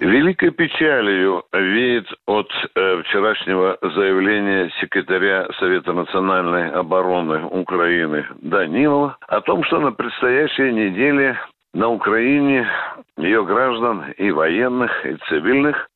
[0.00, 9.64] Великой печалью веет от э, вчерашнего заявления секретаря Совета национальной обороны Украины Данилова о том,
[9.64, 11.36] что на предстоящей неделе
[11.74, 12.68] на Украине
[13.16, 15.88] ее граждан и военных, и цивильных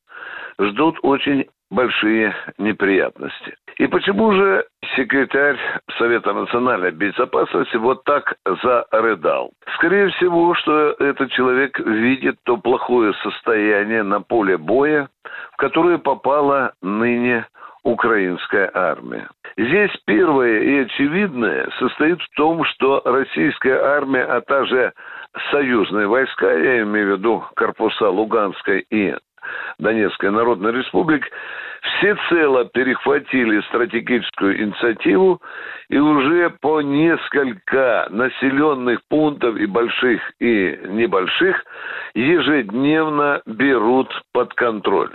[0.59, 3.55] ждут очень большие неприятности.
[3.77, 5.57] И почему же секретарь
[5.97, 9.51] Совета национальной безопасности вот так зарыдал?
[9.75, 15.09] Скорее всего, что этот человек видит то плохое состояние на поле боя,
[15.53, 17.47] в которое попала ныне
[17.83, 19.29] украинская армия.
[19.57, 24.93] Здесь первое и очевидное состоит в том, что российская армия, а также
[25.51, 29.15] союзные войска, я имею в виду корпуса Луганской и
[29.77, 31.27] Донецкой Народной Республики,
[31.83, 35.41] всецело перехватили стратегическую инициативу
[35.89, 41.63] и уже по несколько населенных пунктов и больших, и небольших
[42.13, 45.11] ежедневно берут под контроль.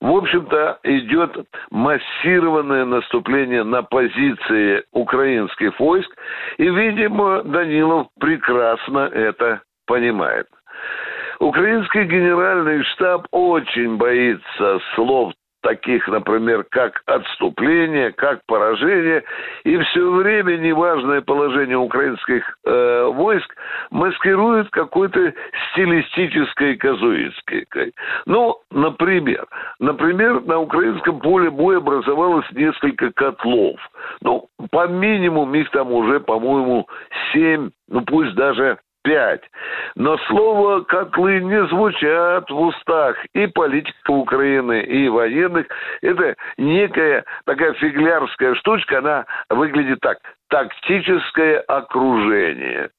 [0.00, 6.10] В общем-то, идет массированное наступление на позиции украинских войск,
[6.58, 10.48] и, видимо, Данилов прекрасно это понимает.
[11.38, 19.22] Украинский генеральный штаб очень боится слов таких, например, как отступление, как поражение,
[19.64, 23.54] и все время неважное положение украинских э, войск
[23.90, 25.32] маскирует какой-то
[25.72, 27.66] стилистической казуистской.
[28.26, 29.46] Ну, например,
[29.78, 33.80] например, на украинском поле боя образовалось несколько котлов.
[34.20, 36.86] Ну, по минимуму их там уже, по-моему,
[37.32, 39.42] семь, ну пусть даже пять.
[39.94, 45.66] Но слово «котлы» не звучат в устах и политиков Украины, и военных.
[46.00, 50.18] Это некая такая фиглярская штучка, она выглядит так.
[50.48, 52.90] Тактическое окружение.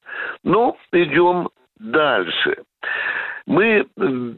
[0.44, 1.50] Ну, идем
[1.80, 2.64] дальше.
[3.46, 3.86] Мы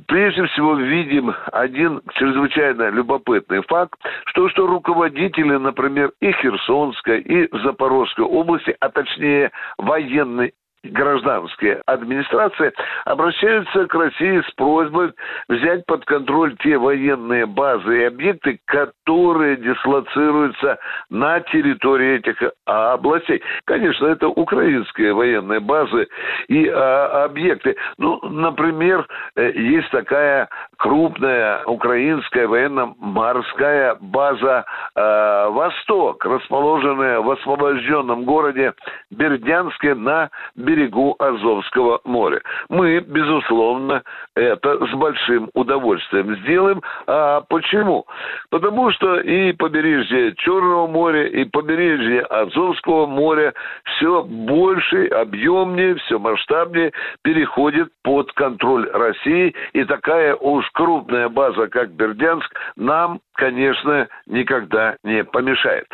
[0.07, 3.93] прежде всего видим один чрезвычайно любопытный факт,
[4.25, 10.53] что, что руководители, например, и Херсонской, и Запорожской области, а точнее военной
[10.91, 12.73] гражданские администрации
[13.05, 15.13] обращаются к России с просьбой
[15.49, 20.77] взять под контроль те военные базы и объекты, которые дислоцируются
[21.09, 23.41] на территории этих областей.
[23.65, 26.07] Конечно, это украинские военные базы
[26.47, 27.75] и а, объекты.
[27.97, 34.65] Ну, например, э, есть такая крупная украинская военно-морская база
[34.95, 38.73] э, «Восток», расположенная в освобожденном городе
[39.11, 42.41] Бердянске на берегу берегу Азовского моря.
[42.69, 44.03] Мы, безусловно,
[44.35, 46.81] это с большим удовольствием сделаем.
[47.07, 48.05] А почему?
[48.49, 53.53] Потому что и побережье Черного моря, и побережье Азовского моря
[53.95, 56.91] все больше, объемнее, все масштабнее
[57.23, 59.55] переходит под контроль России.
[59.73, 65.85] И такая уж крупная база, как Бердянск, нам, конечно, никогда не помешает.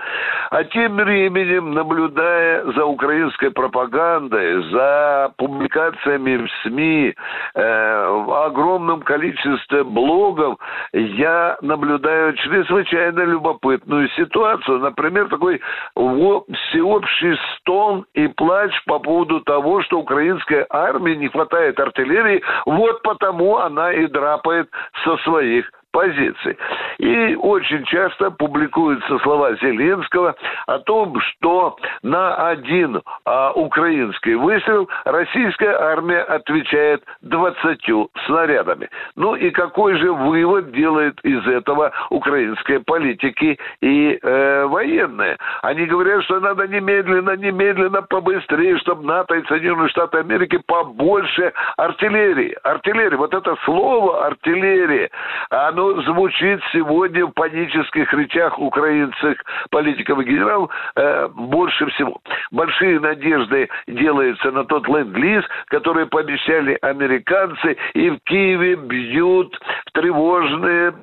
[0.52, 7.16] А тем временем, наблюдая за украинской пропагандой, за публикациями в СМИ,
[7.56, 10.58] э, в огромном количестве блогов,
[10.92, 14.80] я наблюдаю чрезвычайно любопытную ситуацию.
[14.80, 15.62] Например, такой
[15.96, 23.58] всеобщий стон и плач по поводу того, что украинской армии не хватает артиллерии, вот потому
[23.58, 24.70] она и драпает
[25.06, 26.58] со своих позиций.
[26.98, 30.36] И очень часто публикуются слова Зеленского
[30.68, 37.80] о том, что на один а, украинский выстрел российская армия отвечает 20
[38.26, 38.90] снарядами.
[39.16, 45.38] Ну и какой же вывод делает из этого украинские политики и э, военные?
[45.62, 52.56] Они говорят, что надо немедленно, немедленно, побыстрее, чтобы НАТО и Соединенные Штаты Америки побольше артиллерии.
[52.64, 55.10] Артиллерия, вот это слово артиллерия,
[55.50, 62.22] оно оно звучит сегодня в панических речах украинских политиков и генералов э, больше всего.
[62.52, 69.58] Большие надежды делаются на тот ленд-лиз, который пообещали американцы, и в Киеве бьют
[69.88, 70.94] в тревожные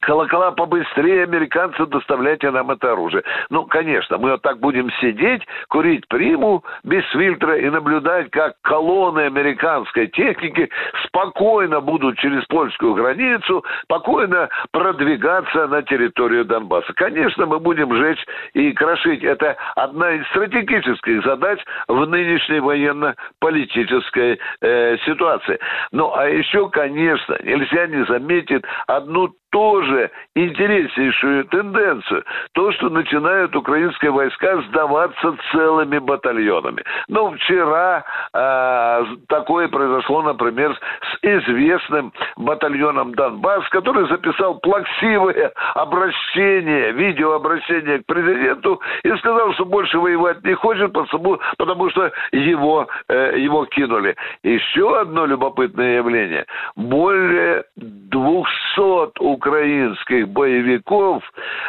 [0.00, 3.22] колокола побыстрее, американцы, доставляйте нам это оружие.
[3.50, 9.20] Ну, конечно, мы вот так будем сидеть, курить приму без фильтра и наблюдать, как колонны
[9.20, 10.68] американской техники
[11.06, 16.92] спокойно будут через польскую границу, спокойно продвигаться на территорию Донбасса.
[16.94, 18.24] Конечно, мы будем жечь
[18.54, 19.22] и крошить.
[19.22, 25.58] Это одна из стратегических задач в нынешней военно-политической э, ситуации.
[25.92, 32.24] Ну, а еще, конечно, нельзя не заметить одну тоже интереснейшую тенденцию.
[32.52, 36.82] То, что начинают украинские войска сдаваться целыми батальонами.
[37.08, 40.78] Ну, вчера э, такое произошло, например,
[41.22, 50.44] известным батальоном Донбасс, который записал плаксивое обращение, видеообращение к президенту и сказал, что больше воевать
[50.44, 54.16] не хочет, потому, потому что его, э, его кинули.
[54.42, 56.46] Еще одно любопытное явление.
[56.76, 61.22] Более 200 украинских боевиков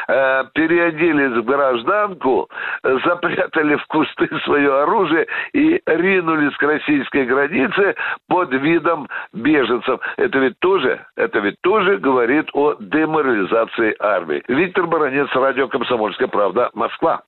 [0.07, 2.49] э, переоделись в гражданку,
[2.83, 7.95] запрятали в кусты свое оружие и ринулись к российской границе
[8.27, 9.07] под видом
[9.41, 9.99] беженцев.
[10.17, 14.43] Это ведь тоже, это ведь тоже говорит о деморализации армии.
[14.47, 17.21] Виктор Баранец, радио «Комсомольская правда», Москва.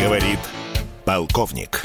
[0.00, 0.40] Говорит
[1.04, 1.80] полковник.